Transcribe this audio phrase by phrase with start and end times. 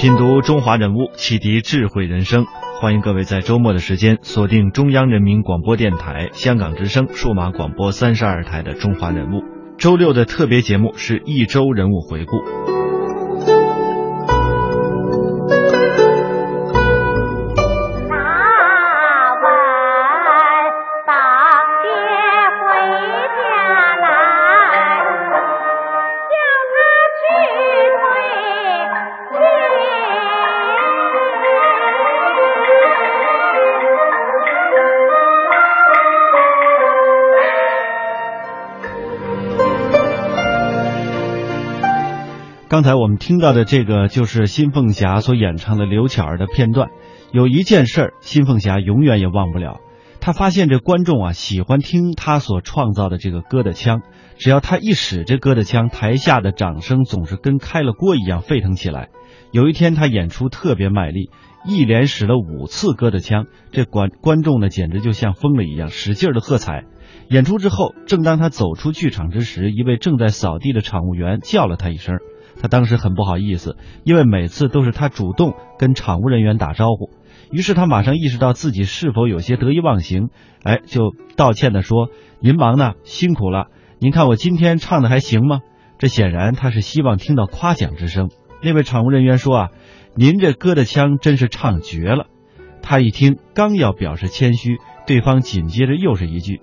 [0.00, 2.46] 品读中华人物，启迪智慧人生。
[2.80, 9.40] 欢迎各位在周末的时间锁定中央人民广播电台香港之声数码广播三十二台的《中华人物》。
[9.76, 12.79] 周六的特别节目是一周人物回顾。
[42.80, 46.88] 刚才我们听到的这个就是新凤霞所演唱的刘巧儿的片段。
[47.30, 49.80] 有一件事儿，新凤霞永远也忘不了。
[50.18, 54.00] 她发现这观众啊喜欢听她所创造的这个歌的腔，
[54.38, 59.10] 只要她一使这歌的腔，台下的掌声总是跟开了锅一样沸腾起来。
[59.52, 61.28] 有一天她演出特别卖力，
[61.66, 66.86] 一连使了五次歌的腔，这观观众呢简直就像疯了一样，使劲的喝彩。
[67.28, 72.16] 演出之后，正当她走出剧场之时，一位正在扫地的场务员叫了她一声。
[72.60, 77.10] 他当时很不好意思，因为每次都是他主动跟场务人员打招呼。
[77.50, 80.28] 于是他马上意识到自己是否有些得意忘形，
[80.62, 82.08] 哎，就道歉的说
[82.40, 83.66] ：“您忙呢，辛苦了。
[83.98, 85.60] 您看我今天唱的还行吗？”
[85.98, 88.30] 这显然他是希望听到夸奖之声。
[88.62, 89.68] 那位场务人员说：“啊，
[90.14, 92.26] 您这歌的腔真是唱绝了。”
[92.82, 96.60] 他一听，刚要表示谦虚，对方紧接着又是一句：“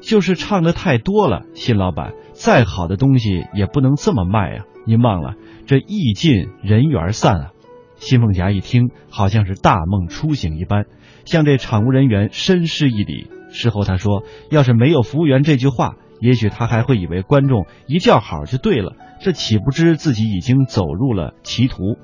[0.00, 5.34] 就是唱的太多了，新老板，再好的东西也不能这么卖啊。”您忘了，
[5.66, 7.50] 这意尽人缘散啊！
[7.96, 10.86] 新凤霞一听，好像是大梦初醒一般，
[11.26, 13.28] 向这场务人员深施一礼。
[13.52, 21.98] 事后他说：“要是没有服务员这句话，也许他还会以为观众一叫好就对了，这岂不知自己已经走入了歧途。”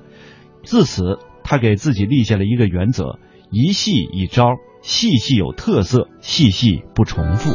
[0.63, 3.17] 自此，他给自己立下了一个原则：
[3.49, 7.51] 一戏一招，戏戏有特色，戏戏不重复。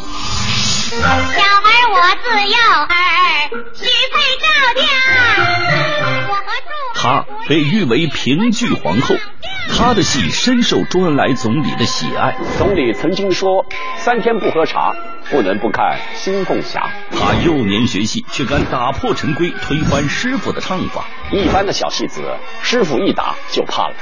[2.32, 2.88] 自幼儿
[3.74, 4.46] 许配赵
[4.80, 4.86] 家，
[6.94, 9.14] 她被誉为评剧皇后，
[9.76, 12.34] 她的戏深受周恩来总理的喜爱。
[12.56, 13.66] 总理曾经说
[14.00, 14.94] ：“三天不喝茶，
[15.30, 21.04] 不能不看新凤霞。”她幼年学戏，却敢打破陈规，推翻师傅的唱法。
[21.30, 22.22] 一般的小戏子，
[22.62, 23.94] 师傅一打就怕了。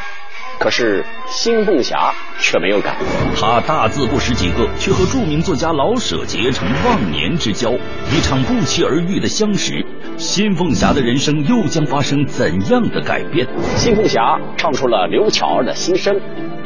[0.61, 2.95] 可是新凤霞却没有改，
[3.35, 9.83] 他大字不识几个，却和著名作家老舍结成忘年之交，一场不期而遇的相识。
[10.19, 13.49] 新凤霞的人生又将发生怎样的改变？
[13.75, 16.15] 新凤霞唱出了刘巧儿的心声，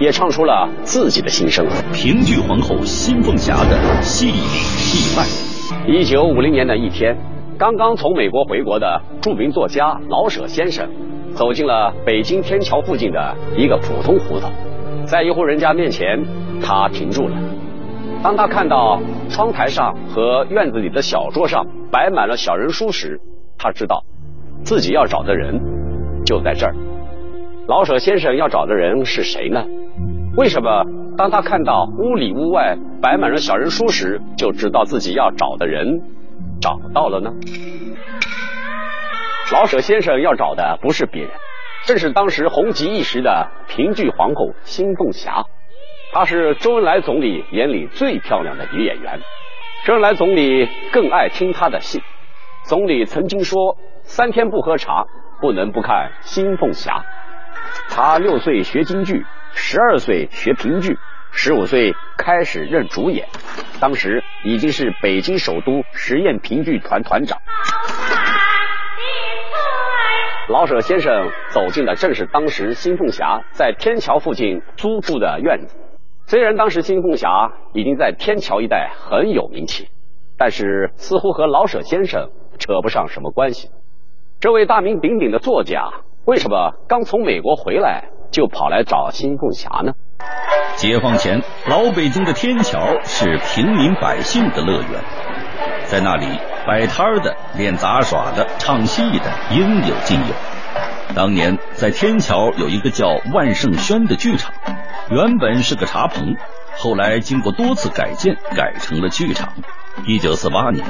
[0.01, 1.65] 也唱出了自己的心声。
[1.93, 5.25] 评剧皇后新凤霞的戏里戏外。
[5.87, 7.17] 一九五零年的一天，
[7.57, 10.91] 刚刚从美国回国的著名作家老舍先生。
[11.35, 14.51] 走进了北京天桥附近的一个普通胡同，
[15.05, 16.25] 在一户人家面前，
[16.63, 17.37] 他停住了。
[18.23, 23.21] 当他看到窗台上和院子里的小桌上摆满了小人书时，
[23.59, 24.03] 他知道
[24.63, 25.61] 自己要找的人
[26.25, 26.75] 就在这儿。
[27.67, 29.65] 老舍先生要找的人是谁呢？
[30.37, 30.85] 为什么
[31.17, 36.01] 当他看到屋里屋外摆满了小人书时，就知道自己要找的人
[36.61, 37.31] 找到了呢？
[39.53, 41.31] 老舍先生要找的不是别人，
[41.85, 45.45] 正是当时红极一时的评剧皇后新凤霞。
[46.13, 49.21] 她是周恩来总理眼里最漂亮的女演员，
[49.85, 52.03] 周恩来总理更爱听她的戏。
[52.65, 55.05] 总理曾经说：“三天不喝茶，
[55.41, 57.05] 不能不看新凤霞。”
[57.91, 60.97] 她六岁学京剧，十二岁学评剧，
[61.33, 63.29] 十五岁开始任主演，
[63.79, 67.39] 当时已经是北京首都实验评剧团团长。
[70.49, 75.75] 老舍先生走进的正是当时新凤霞在天桥附近租住的院子。
[76.27, 79.89] 虽然当时新凤霞已经在天桥一带很有名气，
[80.37, 82.29] 但是似乎和老舍先生
[82.59, 83.71] 扯不上什么关系。
[84.39, 85.91] 这位大名鼎鼎的作家，
[86.27, 89.95] 为什么刚从美国回来就跑来找新凤霞呢？
[90.77, 95.01] 解放前，老北京的天桥是平民百姓的乐园，
[95.87, 96.27] 在那里。
[96.67, 101.15] 摆摊的、练杂耍的、唱戏的，应有尽有。
[101.15, 104.53] 当年在天桥有一个叫万盛轩的剧场，
[105.11, 106.37] 原本是个茶棚，
[106.77, 109.53] 后来经过多次改建，改成了剧场。
[110.07, 110.85] 一九四八年，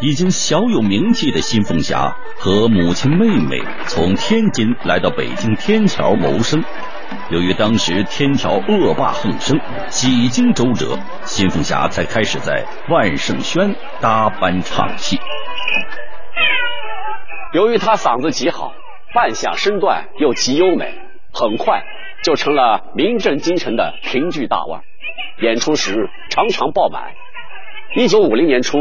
[0.00, 6.64] 已经小有名气的新凤霞和母亲、妹妹从天津来到北京天桥谋生。
[7.30, 15.18] 由于当时天桥恶霸横生，几经周折，新凤霞才开始在万盛轩搭班唱戏。
[17.52, 18.72] 由于她嗓子极好，
[19.14, 20.94] 扮相身段又极优美，
[21.32, 21.82] 很快
[22.22, 24.82] 就成了名震京城的评剧大腕，
[25.40, 27.12] 演出时常常爆满。
[27.94, 28.78] 一九五零年初，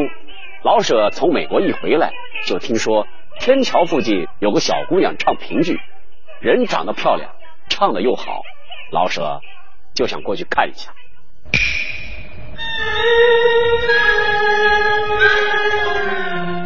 [0.64, 2.12] 老舍从美国一回来，
[2.46, 3.08] 就听说
[3.40, 5.80] 天桥附近有个小姑娘唱评剧，
[6.42, 7.32] 人长得漂亮，
[7.70, 8.42] 唱的又好，
[8.92, 9.40] 老舍
[9.94, 10.92] 就想过去看一下。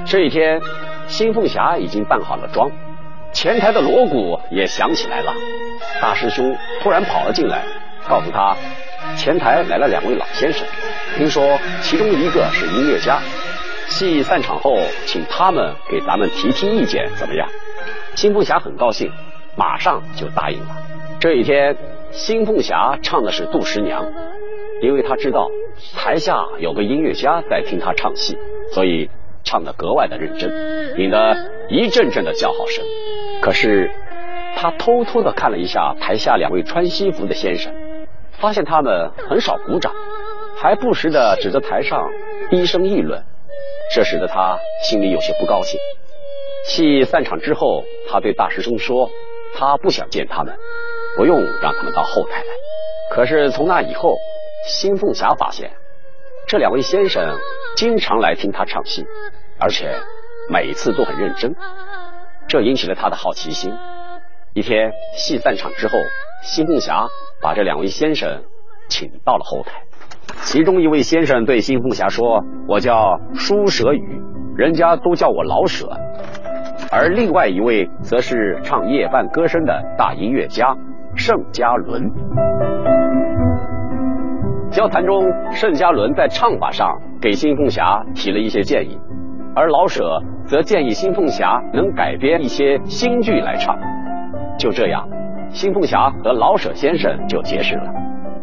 [0.05, 0.61] 这一天，
[1.07, 2.69] 新凤霞已经扮好了妆，
[3.31, 5.33] 前台的锣鼓也响起来了。
[6.01, 7.63] 大师兄突然跑了进来，
[8.07, 8.55] 告诉他，
[9.15, 10.67] 前台来了两位老先生，
[11.17, 13.21] 听说其中一个是音乐家，
[13.87, 17.47] 戏散场后请他们给咱们提提意见，怎么样？
[18.15, 19.09] 新凤霞很高兴，
[19.55, 20.80] 马上就答应了。
[21.21, 21.77] 这一天，
[22.09, 24.11] 新凤霞唱的是杜十娘，
[24.81, 25.51] 因为她知道
[25.95, 28.35] 台下有个音乐家在听她唱戏，
[28.73, 29.07] 所以
[29.43, 30.49] 唱得格外的认真，
[30.97, 32.83] 引得一阵阵的叫好声。
[33.41, 33.91] 可是。
[34.53, 37.73] 他偷偷的看了一下台下两位穿西服的先生，
[38.33, 39.91] 发现他们很少鼓掌，
[40.57, 42.11] 还不时的指着台上
[42.51, 43.23] 低声议论，
[43.95, 45.79] 这使得他心里有些不高兴。
[46.65, 49.09] 戏散场之后，他对大师兄说
[49.55, 50.53] ：“他不想见他们，
[51.21, 52.47] 不用让他们到后台来。”
[53.13, 54.15] 可是从那以后，
[54.65, 55.69] 新凤霞发现
[56.47, 57.37] 这两位先生
[57.75, 59.05] 经常来听他唱戏，
[59.59, 59.95] 而且
[60.49, 61.53] 每次都很认真，
[62.47, 63.71] 这引起了他的好奇心。
[64.55, 65.93] 一天戏散场之后，
[66.41, 67.07] 新凤霞
[67.39, 68.41] 把这两位先生
[68.89, 69.83] 请到了后台。
[70.41, 74.21] 其中一位先生对新凤霞说：“我叫舒舍宇，
[74.57, 75.87] 人家都叫我老舍。”
[76.91, 80.75] 而另外一位则是唱夜半歌声的大音乐家
[81.15, 82.09] 盛嘉伦。
[84.71, 88.97] 交谈中，盛嘉伦在唱法上给新凤霞提了一些建议，
[89.53, 93.77] 而老舍则建议新凤霞能改编一些新剧来唱。
[94.57, 95.07] 就这样，
[95.49, 97.83] 新凤霞和老舍先生就结识了，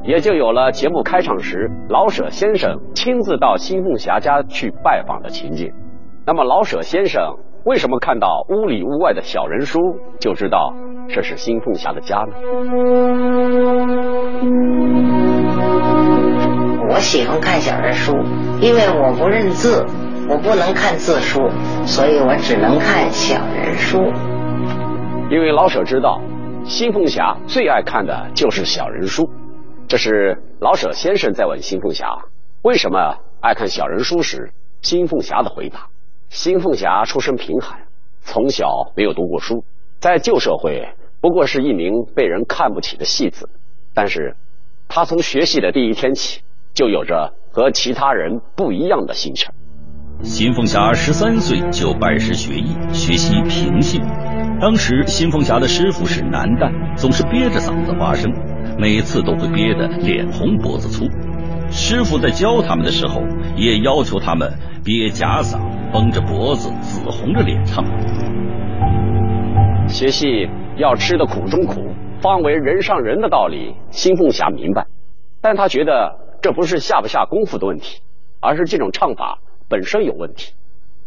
[0.03, 5.73] 也就有了节目开场时老舍先生亲自到新凤霞家去拜访的情景。
[6.27, 9.81] 那么，老舍先生为什么看到屋里屋外的小人书
[10.21, 10.75] 就知道
[11.15, 12.35] 这是新凤霞的家呢？
[16.91, 18.13] 我喜欢看小人书，
[18.61, 19.85] 因为我不认字，
[20.29, 21.49] 我不能看字书，
[21.87, 23.99] 所以我只能看小人书。
[25.31, 26.21] 因为老舍知道，
[26.65, 29.29] 新凤霞最爱看的就是小人书。
[29.89, 32.19] 这是老舍先生在问新凤霞
[32.63, 34.53] 为什么爱看小人书时，
[34.83, 35.89] 新凤霞的回答：
[36.29, 37.81] 新凤霞出身贫寒，
[38.21, 39.65] 从小没有读过书，
[40.01, 40.89] 在旧社会
[41.21, 43.49] 不过是一名被人看不起的戏子。
[43.95, 44.37] 但是，
[44.89, 46.41] 他从学戏的第一天起，
[46.75, 49.51] 就有着和其他人不一样的心情。
[50.23, 54.01] 新凤霞十三岁就拜师学艺，学习评戏。
[54.61, 58.33] 当时新凤霞的师傅是男旦，总是憋着嗓子发声，
[58.79, 61.05] 每次都会憋得脸红脖子粗。
[61.71, 63.23] 师傅在教他们的时候，
[63.57, 64.53] 也要求他们
[64.85, 65.61] 憋假嗓，
[65.93, 67.85] 绷着脖子，紫红着脸唱。
[69.87, 70.49] 学戏
[70.79, 71.93] 要吃的苦中苦，
[72.23, 74.87] 方为人上人的道理，新凤霞明白，
[75.43, 78.01] 但他觉得这不是下不下功夫的问题，
[78.41, 79.41] 而是这种唱法。
[79.69, 80.55] 本身有问题，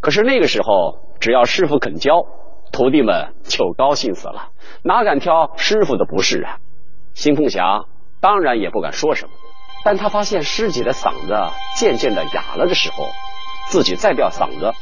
[0.02, 2.26] 可是那个时候，只要师傅肯教，
[2.74, 4.50] 徒弟们就高兴死了，
[4.84, 6.58] 哪敢挑师傅的不是啊？
[7.14, 7.86] 新凤霞
[8.20, 9.32] 当然也不敢说什么，
[9.86, 11.34] 但他发现师姐的嗓子
[11.78, 13.08] 渐渐的哑了的时候，
[13.70, 14.74] 自己再吊嗓子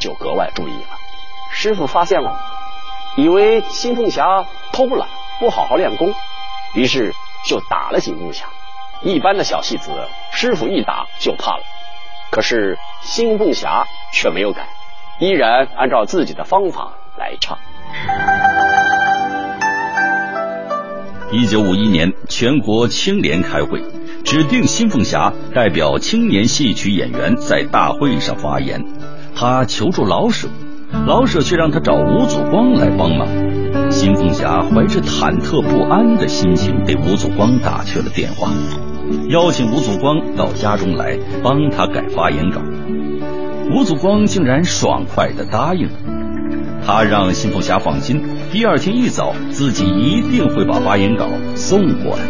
[0.00, 0.96] 就格外注意了。
[1.50, 2.40] 师傅发现了，
[3.18, 5.08] 以为新凤霞偷懒，
[5.40, 6.14] 不好好练功，
[6.76, 7.12] 于是
[7.44, 8.46] 就打了新凤霞。
[9.02, 9.90] 一般的小戏子，
[10.30, 11.64] 师傅一打就怕了。
[12.30, 14.68] 可是新凤霞却没有改，
[15.18, 17.58] 依然按照自己的方法来唱。
[21.32, 23.82] 一九五一年，全国青联开会，
[24.24, 28.80] 指定新凤霞代表青年戏曲演员在大会上发言。
[29.34, 30.46] 他求助老舍，
[31.06, 33.28] 老舍却让他找吴祖光来帮忙。
[33.90, 38.50] 新凤霞怀着忐忑不安的心情，给吴祖光打去了电话。
[39.30, 42.60] 邀请吴祖光到家中来帮他改发言稿，
[43.72, 45.92] 吴祖光竟然爽快的答应了。
[46.84, 52.22] 他让新凤霞放心，第二天一早自己一定会把发言稿送过来。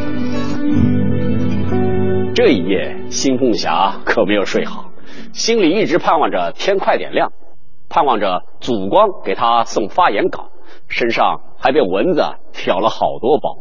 [2.35, 4.91] 这一夜，新凤霞可没有睡好，
[5.33, 7.33] 心里一直盼望着天快点亮，
[7.88, 10.50] 盼望着祖光给他送发言稿，
[10.88, 13.59] 身上还被蚊子挑了好多包。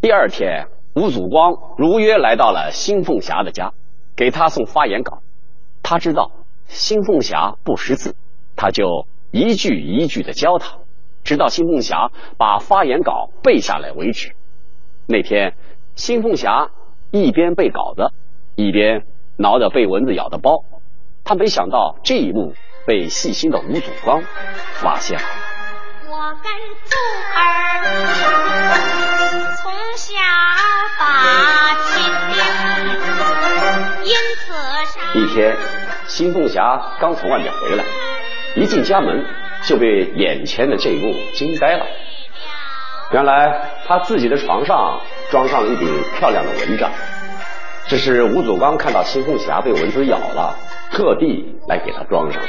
[0.00, 0.68] 第二天。
[0.94, 3.72] 吴祖光如约来到了新凤霞的家，
[4.16, 5.20] 给他送发言稿。
[5.80, 6.32] 他知道
[6.66, 8.16] 新凤霞不识字，
[8.56, 10.78] 他就一句一句的教他，
[11.22, 14.32] 直到新凤霞把发言稿背下来为止。
[15.06, 15.54] 那天，
[15.94, 16.70] 新凤霞
[17.12, 18.10] 一边背稿子，
[18.56, 19.06] 一边
[19.36, 20.64] 挠着被蚊子咬的包。
[21.22, 22.54] 她没想到这一幕
[22.88, 24.22] 被细心的吴祖光
[24.76, 25.24] 发现了。
[26.06, 26.50] 我跟
[26.86, 26.96] 祖
[27.36, 27.44] 儿
[29.62, 30.14] 从小
[30.98, 31.04] 把
[31.84, 32.40] 亲的，
[34.04, 35.54] 因此一天，
[36.06, 37.84] 新凤霞刚从外面回来，
[38.54, 39.22] 一进家门
[39.64, 41.84] 就被眼前的这一幕惊呆了。
[43.12, 45.86] 原来她自己的床上装上了一顶
[46.18, 46.90] 漂亮的蚊帐，
[47.86, 50.56] 这是吴祖刚看到新凤霞被蚊子咬了，
[50.90, 52.48] 特地来给她装上的。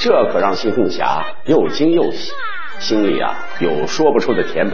[0.00, 2.32] 这可让新凤霞又惊又喜，
[2.78, 4.72] 心里啊有说不出的甜美。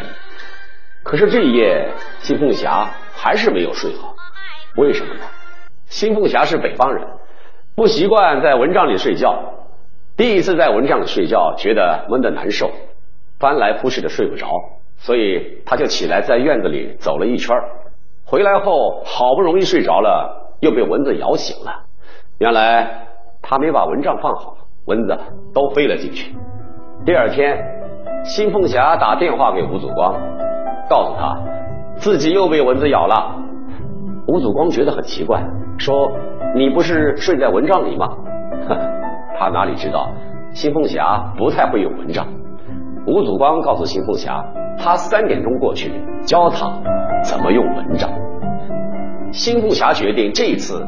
[1.03, 1.89] 可是这一夜，
[2.21, 4.15] 新凤霞还是没有睡好，
[4.77, 5.23] 为什么呢？
[5.87, 7.05] 新凤霞是北方人，
[7.75, 9.37] 不习惯在蚊帐里睡觉，
[10.17, 12.71] 第一次在蚊帐里睡觉，觉得闷得难受，
[13.41, 14.47] 翻来覆去的睡不着，
[14.97, 17.53] 所以她就起来在院子里走了一圈，
[18.25, 21.83] 回来后好不容易睡着了，又被蚊子咬醒了。
[22.39, 23.09] 原来
[23.43, 24.57] 她没把蚊帐放好。
[24.87, 25.19] 蚊子
[25.53, 26.35] 都飞了进去。
[27.05, 27.57] 第二天，
[28.25, 30.15] 新凤霞打电话给吴祖光，
[30.89, 31.37] 告诉他
[31.97, 33.37] 自己又被蚊子咬了。
[34.29, 35.43] 吴祖光觉得很奇怪，
[35.79, 36.11] 说
[36.55, 38.09] ：“你不是睡在蚊帐里吗？”
[39.39, 40.11] 他哪里知道
[40.51, 42.27] 新凤霞不太会用蚊帐。
[43.07, 44.45] 吴祖光告诉新凤霞，
[44.79, 45.93] 他三点钟过去
[46.25, 46.73] 教她
[47.23, 48.11] 怎么用蚊帐。
[49.33, 50.85] 新凤霞决定这一次，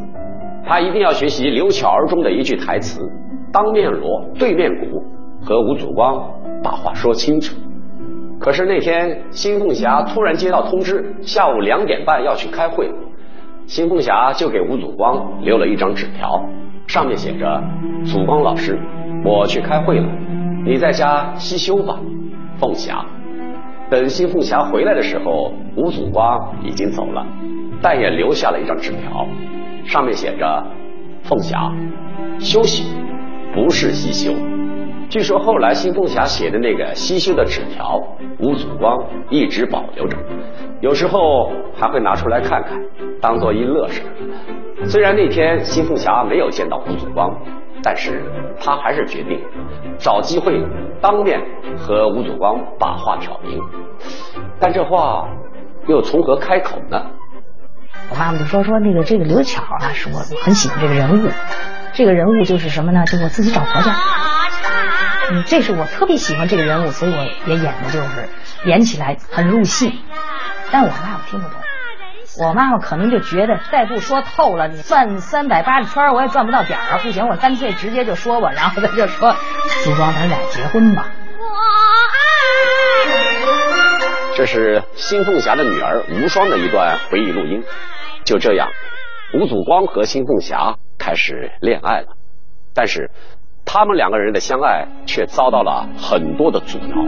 [0.65, 3.01] 她一定要学习刘巧儿中的一句台词。
[3.53, 5.03] 当面锣对面鼓，
[5.43, 6.23] 和吴祖光
[6.63, 7.57] 把话说清楚。
[8.39, 12.91] 可是那天，新凤霞突然接到通知，下午两点半要去开会。
[13.67, 16.43] 新凤霞就给吴祖光留了一张纸条，
[16.87, 17.63] 上面写着
[18.07, 18.79] ：“祖光老师，
[19.25, 20.09] 我去开会了，
[20.65, 21.99] 你在家息休吧。”
[22.61, 23.05] 凤霞。
[23.91, 27.27] 等新凤霞回来的时候，吴祖光已经走了，
[27.83, 29.27] 但也留下了一张纸条，
[29.85, 30.67] 上面写着
[31.25, 31.73] ：“凤霞，
[32.39, 32.85] 休息。”
[33.59, 34.33] 不是西修，
[35.11, 38.01] 据说后来新凤霞写的那个西修的纸条，
[38.39, 40.17] 吴祖光一直保留着，
[40.81, 42.81] 有时候还会拿出来看看，
[43.21, 44.01] 当做一乐事。
[44.85, 47.37] 虽然那天新凤霞没有见到吴祖光，
[47.83, 48.23] 但是
[48.61, 49.43] 他还是决定
[49.99, 50.65] 找机会
[51.01, 51.41] 当面
[51.77, 53.61] 和吴祖光把话挑明。
[54.61, 55.29] 但这话
[55.89, 57.03] 又从何开口呢？
[58.11, 61.29] 我妈妈就说说那个这个刘巧啊，是我很喜欢这个人物。
[61.95, 63.05] 这个人物就是什么呢？
[63.07, 63.97] 就我自己找婆家，
[65.31, 68.29] 嗯，这是我特别喜欢这个人物，所以我也演的就是
[68.65, 69.99] 演起来很入戏。
[70.71, 71.59] 但我妈妈听不懂，
[72.39, 78.53] 我妈妈可能就觉得再不说透了，你转三百八十圈我也转不到点儿，不行，我干脆直接就说吧。
[78.55, 79.35] 然后她就说
[79.85, 81.07] ：“祖光，咱俩结婚吧。”
[84.37, 87.65] 这是新凤霞的女儿无双的一段回忆录音。
[88.25, 88.69] 就这样，
[89.35, 90.77] 吴祖光和新凤霞。
[91.01, 92.09] 开始恋爱了，
[92.75, 93.09] 但是
[93.65, 97.03] 他们两个人的相爱却遭到了很多的阻挠。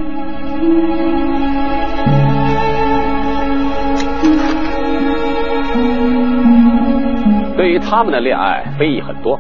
[7.57, 9.39] 对于他们的恋爱，非议很多。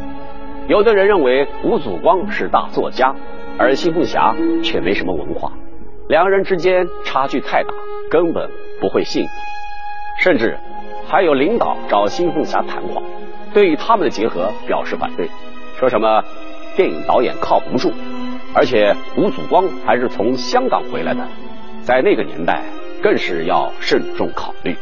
[0.66, 3.14] 有的人认为吴祖光是大作家，
[3.56, 4.34] 而新凤霞
[4.64, 5.52] 却没什么文化，
[6.08, 7.70] 两人之间差距太大，
[8.10, 9.30] 根本不会幸福。
[10.18, 10.58] 甚至
[11.10, 13.02] 还有领导找新凤霞谈话。
[13.52, 15.28] 对于他们的结合表示反对，
[15.76, 16.22] 说什么
[16.76, 17.92] 电影导演靠不住，
[18.54, 21.26] 而且吴祖光还是从香港回来的，
[21.82, 22.62] 在那个年代
[23.02, 24.76] 更是要慎重考虑。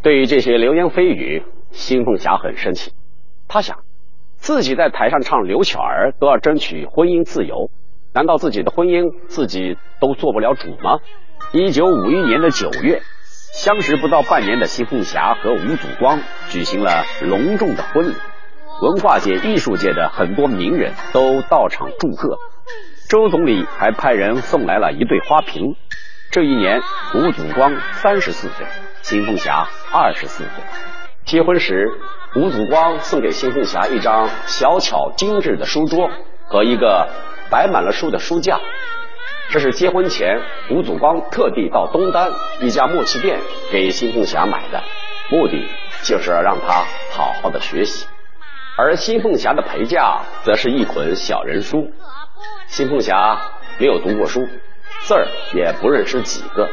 [0.00, 2.92] 对于这些流言蜚语，新凤霞很生气。
[3.48, 3.78] 她想，
[4.36, 7.68] 自己在台上唱刘巧儿都要争取婚姻自由，
[8.14, 11.00] 难道自己的婚姻自己都做不了主吗？
[11.52, 13.02] 一九五一年的九月。
[13.58, 18.14] 相识不到半年的新凤霞和吴祖光举行了隆重的婚礼，
[18.80, 22.38] 文化界、艺术界的很多名人都到场祝贺，
[23.08, 25.74] 周总理还派人送来了一对花瓶。
[26.30, 26.80] 这一年，
[27.14, 28.64] 吴祖光三十四岁，
[29.02, 30.64] 新凤霞二十四岁。
[31.24, 31.88] 结婚时，
[32.36, 36.08] 吴祖光送给新凤霞一张小巧精致的书桌
[36.46, 37.08] 和一个
[37.50, 38.60] 摆满了书的书架。
[39.50, 40.38] 这是结婚前
[40.70, 43.40] 吴祖光特地到东单一家木器店
[43.72, 44.82] 给新凤霞买的，
[45.30, 45.66] 目的
[46.02, 48.06] 就是要让她好好的学习。
[48.76, 51.90] 而新凤霞的陪嫁则是一捆小人书。
[52.66, 53.40] 新凤霞
[53.78, 54.46] 没有读过书，
[55.04, 56.68] 字儿也不认识几个。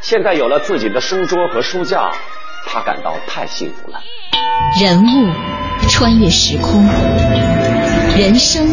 [0.00, 2.12] 现在有了自己的书桌和书架，
[2.64, 4.00] 她感到太幸福了。
[4.80, 5.32] 人物
[5.88, 6.86] 穿越时空，
[8.16, 8.68] 人生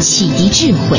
[0.00, 0.98] 启迪智慧。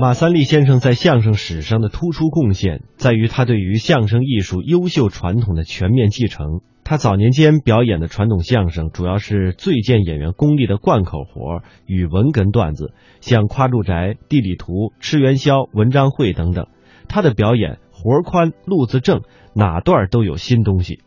[0.00, 6.60] 马三立先生在相声史上的突出贡献，在于他对于相声艺术优秀传统的全面继承。
[6.84, 16.68] 他早年间表演的传统相声，主要是最见演员功力的贯口活与文哏段子，像夸住宅、地理图、吃元宵、文章会等等。
[17.08, 21.00] 他的表演活宽、路子正，哪段都有新东西。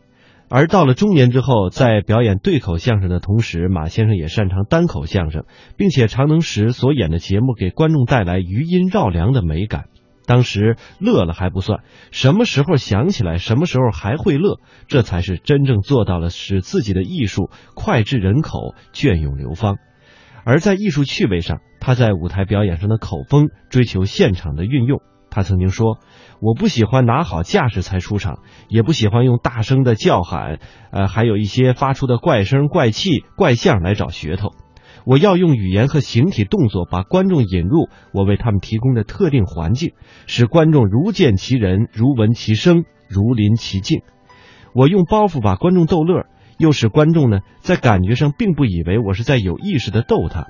[0.54, 5.46] 而到了中年之后，在表演对口相声的同时，马先生也擅长单口相声，
[5.78, 9.86] 并且常能使所演的节目给观众带来余音绕梁的美感。
[10.26, 11.80] 当时乐了还不算，
[12.12, 19.78] 什么时候想起来，什么时候还会乐，这才是真正做到了使自己的艺术脍炙人口、隽永流芳。
[20.44, 25.02] 而在艺术趣味上，他在舞台表演上的口风追求现场的运用。
[25.34, 25.98] 他曾经说
[26.42, 30.60] ：“我不喜欢拿好架势才出场，也不喜欢用大声的叫喊，
[30.92, 34.50] 呃，还有一些发出的怪声、怪气、怪相来找噱头。
[35.06, 39.94] 我要用语言和形体动作把观众引入我为他们提供的特定环境，
[40.28, 44.02] 使观众如见其人，如闻其声，如临其境。
[44.76, 46.26] 我用包袱把观众逗乐，
[46.58, 50.48] 又使观众呢在感觉上并不以为我是在有意识的逗他。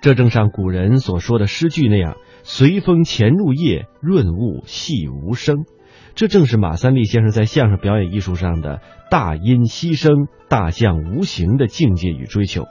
[0.00, 2.14] 这正像古人所说的诗句那样。”
[2.50, 5.66] 随风潜入夜，润物细无声。
[6.14, 12.64] 这正是马三立先生在相声表演艺术上的大音希声、大象无形的境界与追求。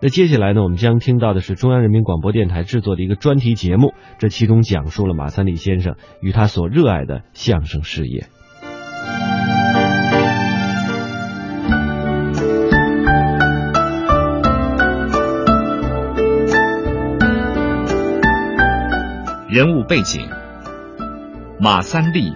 [0.00, 8.28] 那接下来呢，我们将听到的是中央人民广播电台制作的一个专题节目，这其中讲述了马三立先生与他所热爱的相声事业。
[19.50, 20.28] 人物背景：
[21.58, 22.32] 马三立，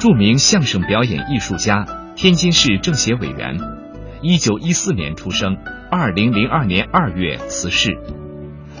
[0.00, 1.86] 著名相声表演艺术家，
[2.16, 3.56] 天津市政协委员，
[4.22, 5.56] 一九一四年出生，
[5.88, 7.96] 二零零二年二月辞世。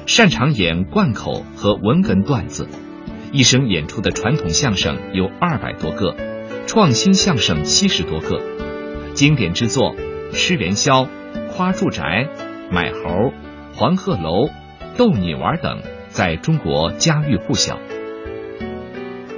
[0.06, 2.66] 擅长演贯口和文哏段子，
[3.30, 6.16] 一生演出的传统相声有二百多个，
[6.66, 8.40] 创新相声七十多个，
[9.14, 9.94] 经典之作
[10.32, 11.04] 《吃元宵》
[11.54, 12.02] 《夸住宅》
[12.72, 12.98] 《买猴》
[13.76, 14.46] 《黄鹤楼》
[14.96, 15.80] 《逗你玩》等。
[16.18, 17.78] 在中国家喻户晓。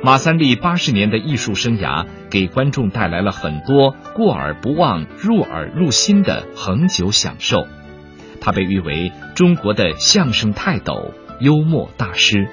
[0.02, 7.66] 马三立八十年的艺术生涯，给观众带来了很多过耳不忘、入耳入心的恒久享受。
[8.40, 12.48] 他被誉为中国的相声泰斗、幽默大师。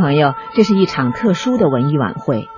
[0.00, 2.48] 朋友，这是一场特殊的文艺晚会。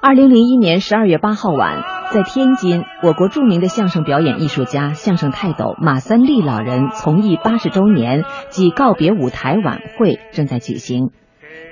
[0.00, 1.82] 二零零一年十二月八号晚，
[2.12, 11.10] 在天津，我国著名的相声表演艺术家、相声泰斗马三立老人从艺八十周年暨告别舞台晚会正在举行。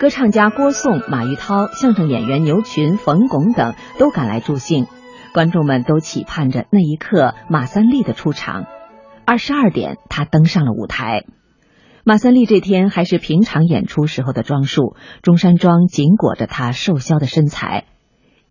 [0.00, 4.86] 歌唱家郭颂、马玉涛、相声演员牛群、冯巩等都赶来助兴，
[5.32, 8.64] 观众们都期盼着那一刻马三立的出场。
[9.24, 11.22] 二十二点，他登上了舞台。
[12.06, 17.86] 马三立这天还是平常演出时候的装束，中山装紧裹着他瘦削的身材。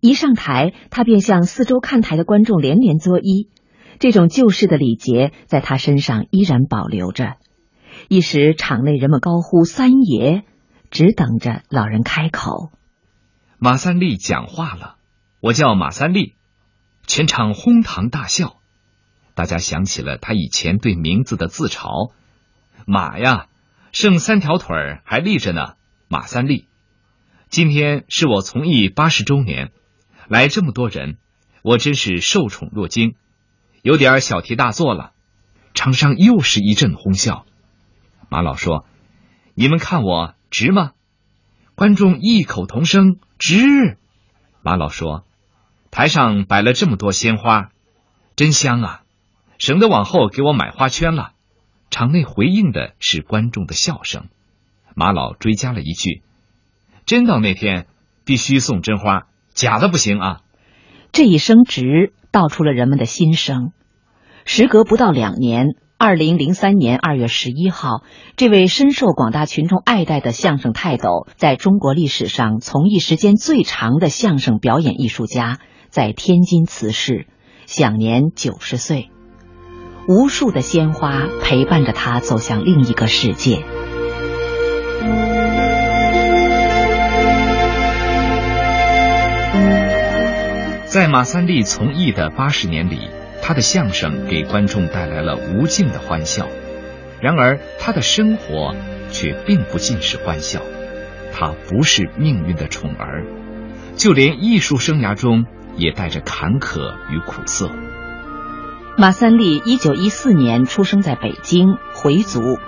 [0.00, 3.48] 一上台，他便向四周看台的观众连连作揖。
[4.00, 7.36] 这种旧式的礼节在他身上依然保留着。
[8.08, 10.42] 一时场内人们高呼“三爷”，
[10.90, 12.70] 只等着老人开口。
[13.58, 14.96] 马三立讲话了
[15.38, 16.34] ：“我叫马三立。”
[17.06, 18.56] 全场哄堂大笑。
[19.36, 22.10] 大家想起了他以前对名字的自嘲。
[22.86, 23.46] 马呀，
[23.92, 25.74] 剩三条腿儿还立着呢。
[26.08, 26.68] 马三立，
[27.48, 29.72] 今天是我从艺八十周年，
[30.28, 31.18] 来这么多人，
[31.62, 33.14] 我真是受宠若惊，
[33.82, 35.12] 有点小题大做了。
[35.72, 37.46] 场上又是一阵哄笑。
[38.28, 38.86] 马老说
[39.54, 40.92] ：“你们看我值吗？”
[41.74, 43.98] 观众异口同声：“值。”
[44.62, 45.26] 马老说
[45.90, 47.70] ：“台上摆了这么多鲜花，
[48.36, 49.02] 真香啊，
[49.58, 51.32] 省得往后给我买花圈了。”
[51.94, 54.24] 场内回应的是观众的笑声。
[54.96, 56.22] 马老追加了一句
[57.06, 57.86] ：“真到那天，
[58.24, 60.40] 必须送真花，假的不行啊！”
[61.12, 63.70] 这一声“直”道出了人们的心声。
[64.44, 68.02] 时隔不到两年，二零零三年二月十一号，
[68.34, 77.28] 这位深受广大群众爱戴的相声泰斗，在中国历史上从艺时间最长的相声表演艺术家，在天津辞世，
[77.66, 79.10] 享年九十岁。
[80.06, 83.64] 无数的鲜花陪伴着他走向另一个世界。
[90.84, 93.08] 在马三立从艺的八十年里
[93.42, 96.48] 他的相声给观众带来了无尽的欢笑。
[97.20, 98.74] 然而他的生活
[99.10, 100.60] 却并不尽是欢笑。
[101.32, 103.24] 他不是命运的宠儿。
[103.96, 107.70] 就连艺术生涯中也带着坎坷与苦涩。
[108.96, 112.60] 马三立一九一四年出生在北京，回族，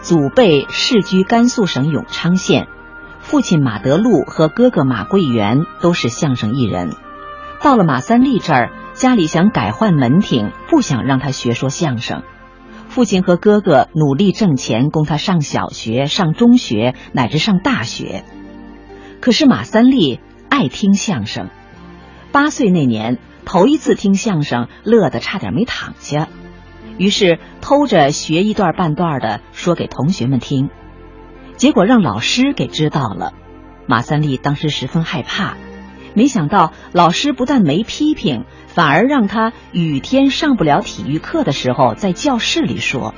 [0.00, 2.68] 祖辈世居甘肃省永昌县，
[3.18, 6.94] 父亲马德禄和哥哥马桂元都是相声艺人。
[7.60, 12.22] 到了马三立这儿，家里想改换门庭，不想让他学说相声。
[12.88, 18.22] 父亲和哥哥努力挣钱，供他上小学、上中学，乃至上大学。
[19.20, 21.48] 可是马三立爱听相声，
[22.30, 26.28] 八岁那年头一次听相声，乐得差点没躺下，
[26.98, 30.70] 于是偷着学一段半段的说给同学们听，
[31.56, 33.32] 结果让老师给知道了。
[33.86, 35.56] 马三立当时十分害怕，
[36.14, 38.44] 没想到老师不但没批评。
[38.68, 43.14] 反而让他雨天上不了体育课的时候，在教室里说。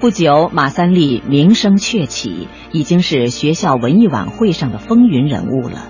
[0.00, 5.88] 不久，马三立名声鹊起，已经是学校文艺晚会上的风云人物了。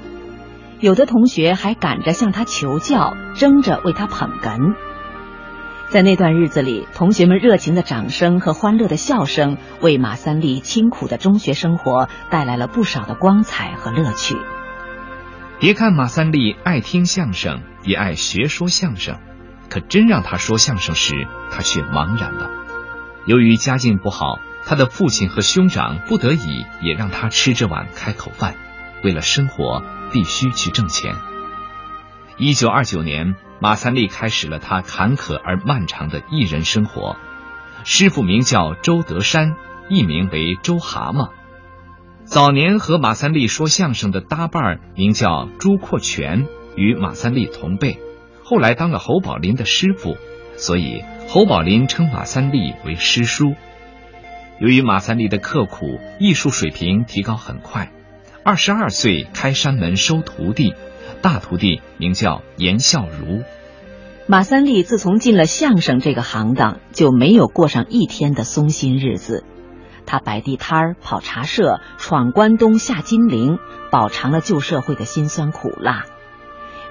[0.80, 4.74] 有的同学还赶着向他求教，争着为他捧哏。
[5.88, 14.36] 在那段日子里，同学们热情的掌声和欢乐的笑声，为马三立清苦的中学生活带来了不少的光彩和乐趣。
[15.60, 19.16] 别看马三立爱听相声，也爱学说相声，
[19.70, 22.50] 可真让他说相声时，他却茫然了。
[23.24, 28.54] 由于家境不好，他的父亲和兄长不得已也让他吃这碗开口饭。
[29.04, 31.14] 为了生活，必须去挣钱。
[32.38, 37.16] 一九二九年，马三立开始了他坎坷而漫长的艺人生活。
[37.84, 39.54] 师傅名叫周德山，
[39.88, 41.30] 艺名为周蛤蟆。
[42.24, 48.00] 早年和马三立说相声的搭伴名叫朱阔全，与马三立同辈，
[48.42, 50.16] 后来当了侯宝林的师傅，
[50.56, 53.54] 所以侯宝林称马三立为师叔。
[54.58, 57.92] 由于马三立的刻苦，艺术水平提高很快，
[58.46, 60.72] 二十二岁开山门收徒弟，
[61.20, 63.42] 大徒弟名叫严孝如。
[64.28, 69.44] 马三立自从进了相声这个行当，就没有过上一天的松心日子。
[70.06, 73.58] 他摆地摊儿、跑茶社、闯关东、下金陵，
[73.90, 76.04] 饱尝了旧社会的辛酸苦辣。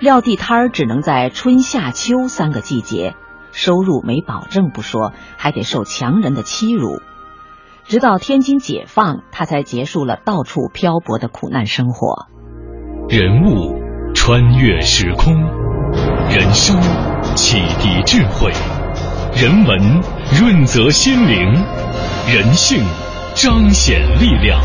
[0.01, 3.15] 撂地摊儿只能在春夏秋三个季节，
[3.53, 7.01] 收入没保证不说，还得受强人的欺辱。
[7.87, 12.27] 直到天津解放，他才结束了到处漂泊的苦难生活。
[13.09, 13.75] 人物
[14.13, 15.33] 穿越时空，
[16.29, 16.79] 人生
[17.35, 18.51] 启迪智慧，
[19.35, 20.01] 人文
[20.39, 21.53] 润泽心灵，
[22.27, 22.83] 人性。
[23.35, 24.61] 彰显力量，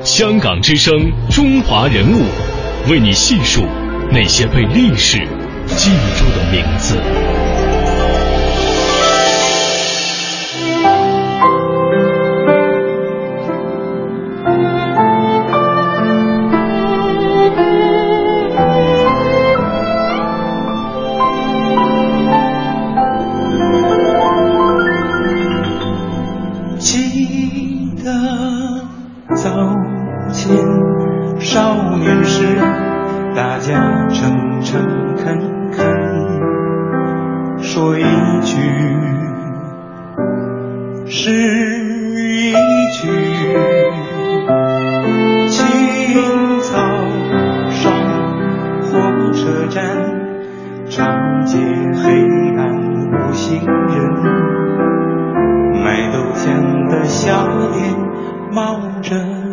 [0.00, 0.96] 香港之声，
[1.28, 2.24] 中华人物，
[2.90, 3.60] 为你细数
[4.10, 5.18] 那些被历史
[5.66, 6.96] 记住的名字。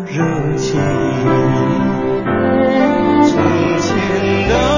[0.06, 0.80] 热情。
[3.24, 4.77] 从前的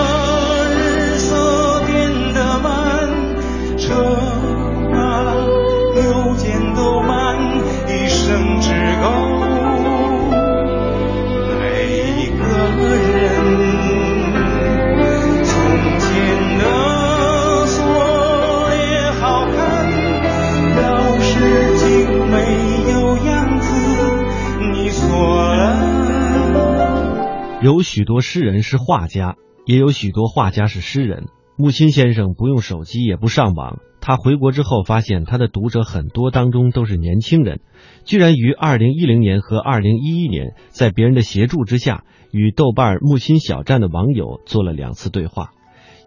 [27.62, 31.26] 有许多诗人是画家，也有许多画家是诗人。
[31.58, 33.80] 木心先生不用手机，也不上网。
[34.00, 37.60] 他回国之后发现，他的读者很多当中都是年轻人，
[38.06, 45.50] 居然于二零一零年和二零一一年，在别人的协助之下，与豆瓣木心小站的网友做了两次对话。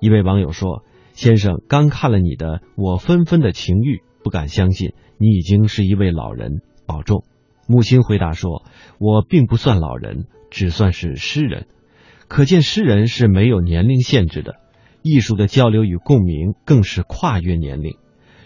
[0.01, 2.47] 一位网友说：“先生刚看了你的
[2.79, 7.25] 《我纷纷的情欲》，不敢相信你已经是一位老人，保重。”
[7.73, 8.65] 木心回答说
[9.01, 11.67] ：“我并不算老人。”只算是诗人，
[12.29, 14.57] 可见诗人是没有年龄限制的。
[15.01, 17.97] 艺术的交流与共鸣更是跨越年龄。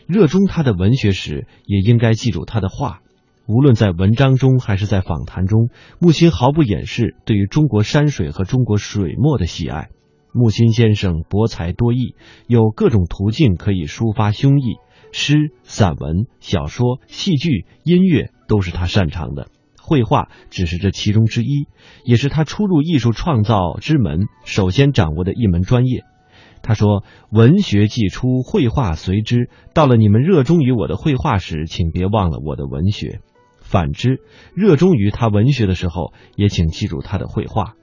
[0.07, 3.01] 热衷他的文学时，也应该记住他的话。
[3.49, 9.89] 无论在文章中还是在访谈中，木心毫不掩饰对于中国山水和中国水墨的喜爱。
[10.33, 12.15] 木心先生博才多艺，
[12.47, 14.79] 有各种途径可以抒发胸臆，
[15.12, 19.49] 诗、散文、小说、戏剧、音乐都是他擅长的。
[19.81, 21.66] 绘画只是这其中之一，
[22.05, 26.03] 也是他初入艺术创造之门首先掌握的一门专业。
[26.62, 29.49] 他说：“文学既出，绘画随之。
[29.73, 33.21] 到了你们热衷于我的绘画时，请别忘了我的文学。”
[33.62, 34.21] 反之，
[34.55, 37.75] 热衷于他文学的时候，也请记住他的绘画。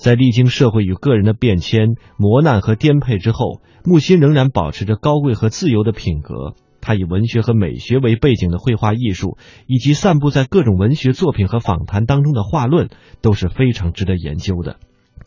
[0.00, 6.54] 在历经社会与个人的变迁、磨难和颠沛之后，木心仍然保持着高贵和自由的品格。
[6.80, 9.36] 他以文学和美学为背景的绘画艺术，
[9.66, 12.88] 以及散布在各种文学作品和访谈当中的画论，
[13.20, 14.76] 都是非常值得研究的。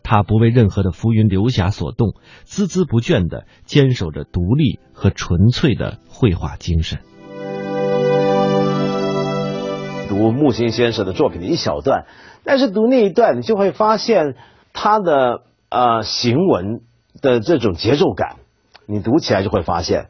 [0.01, 2.15] 他不为任何的浮云流霞所动，
[2.47, 6.97] 孜孜不倦地坚守着独立和纯粹的绘画精神。
[10.09, 12.05] 读木心先生的作品的一小段，
[12.43, 14.35] 但是读那一段，你就会发现
[14.73, 16.81] 他的呃行文
[17.21, 18.37] 的这种节奏感，
[18.85, 20.09] 你读起来就会发现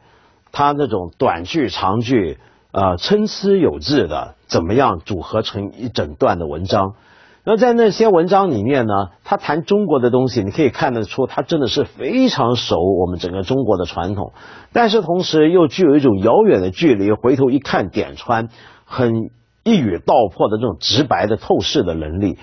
[0.51, 2.39] 他那种短句长句，
[2.71, 6.95] 呃参差有致的，怎么样组合成一整段的文章。
[7.43, 14.33] 那在那些文章里面呢，他谈中国的东西，你可以看得出他真的是非常熟我们整个中国的传统，
[14.71, 18.47] 但是同时又具有一种遥远的距离，回头一看点穿，
[18.85, 19.29] 很。
[19.65, 22.37] 一语道破的这种直白的透视的能力，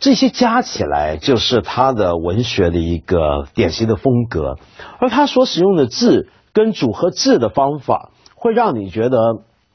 [0.00, 4.56] 这些加起来就是他的文学的一个典型的风格。
[4.98, 9.18] 而他所使用的字跟组合字的方法，会让你觉得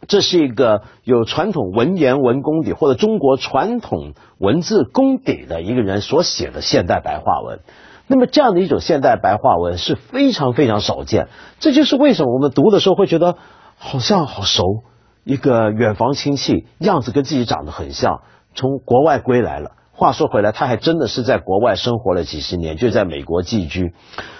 [0.07, 7.59] 这是一个有传统文言文功底或者中国传统文字功底的一个人所写的现代白话文。
[8.07, 11.27] 那么这样的一种现代白话文是非常非常少见。
[11.59, 13.35] 这就是为什么我们读的时候会觉得
[13.77, 14.63] 好像好熟。
[15.25, 18.21] 一个远房亲戚，样子跟自己长得很像，
[18.55, 19.71] 从国外归来了。
[19.99, 23.93] 话说回来，他还真的是在国外生活了几十年，就在美国寄居。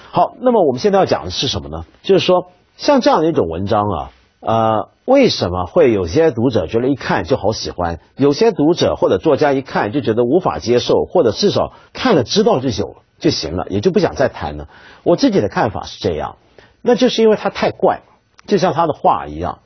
[0.09, 1.85] 好，那么我们现在要讲的是什么呢？
[2.01, 12.85] 就是说，像这样的一种文章啊，呃，为什么会有些读者觉得一看就好喜欢，有些读者或者作家一看就觉得无法接受，或者至少看了知道就行
[13.19, 14.69] 就行了，也就不想再谈了。
[15.03, 16.37] 我自己的看法是这样，
[16.81, 18.01] 那就是因为他太怪，
[18.47, 19.59] 就像他的话一样，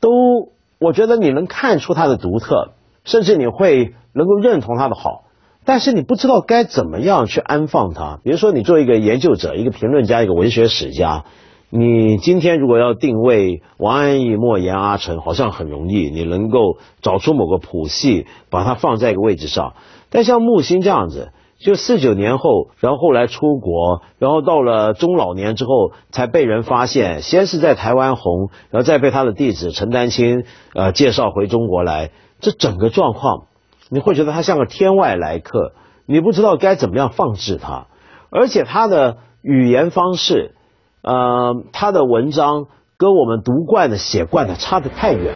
[0.00, 0.10] 都。
[0.82, 2.70] 我觉得你能看出他的独特，
[3.04, 5.24] 甚至你会能够认同他的好，
[5.64, 8.18] 但是你不知道该怎么样去安放它。
[8.24, 11.24] 比如说，你做一个研究者、一个评论家、一个文学史家，
[11.70, 19.74] 你今天如果要定位王安忆、莫言、阿城，好像很容易，你能够找出某个谱系，把它放在一个位置上。
[20.10, 21.32] 但像木心这样子。
[21.62, 30.44] 就四九年后，然后后来出国，然后到了中老年之后才被人发现，先是在台湾红，然后再被他的弟子陈丹青
[30.74, 32.12] 呃介绍回中国来。
[32.40, 33.42] 这整个状况，
[33.90, 35.72] 你会觉得他像个天外来客，
[36.06, 37.88] 你不知道该怎么样放置他，
[38.30, 40.54] 而且他的语言方式，
[41.02, 45.26] 呃，他的文章跟我们读惯的写惯的差得太远。